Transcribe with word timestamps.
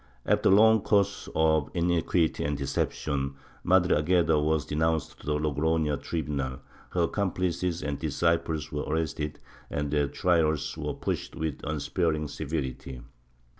After 0.25 0.49
a 0.49 0.51
long 0.51 0.81
course 0.81 1.29
of 1.35 1.71
iniciuity 1.73 2.43
and 2.43 2.57
deception, 2.57 3.35
Madre 3.63 3.99
Agueda 4.01 4.39
was 4.43 4.65
denounced 4.65 5.19
to 5.19 5.27
the 5.27 5.33
Logroiio 5.37 6.01
tribunal; 6.01 6.61
her 6.89 7.03
accomplices 7.03 7.83
and 7.83 7.99
disciples 7.99 8.71
were 8.71 8.81
arrested 8.81 9.37
and 9.69 9.91
their 9.91 10.07
trials 10.07 10.75
were 10.75 10.95
pushed 10.95 11.35
with 11.35 11.59
unsparing 11.63 12.27
severity. 12.29 12.99